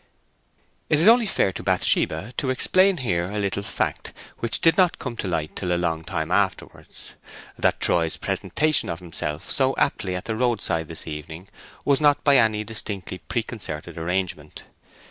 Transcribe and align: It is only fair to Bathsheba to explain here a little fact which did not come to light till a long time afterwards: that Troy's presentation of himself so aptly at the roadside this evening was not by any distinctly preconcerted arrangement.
It 0.89 0.99
is 0.99 1.07
only 1.07 1.27
fair 1.27 1.53
to 1.53 1.61
Bathsheba 1.61 2.33
to 2.37 2.49
explain 2.49 2.97
here 2.97 3.25
a 3.29 3.37
little 3.37 3.61
fact 3.61 4.13
which 4.39 4.59
did 4.59 4.75
not 4.75 4.97
come 4.97 5.15
to 5.17 5.27
light 5.27 5.55
till 5.55 5.71
a 5.71 5.77
long 5.77 6.03
time 6.03 6.31
afterwards: 6.31 7.13
that 7.55 7.79
Troy's 7.79 8.17
presentation 8.17 8.89
of 8.89 8.97
himself 8.97 9.51
so 9.51 9.75
aptly 9.77 10.15
at 10.15 10.25
the 10.25 10.35
roadside 10.35 10.87
this 10.87 11.05
evening 11.05 11.49
was 11.85 12.01
not 12.01 12.23
by 12.23 12.37
any 12.37 12.63
distinctly 12.63 13.19
preconcerted 13.19 13.95
arrangement. 13.95 14.63